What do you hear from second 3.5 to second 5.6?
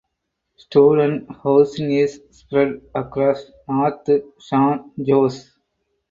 North San Jose.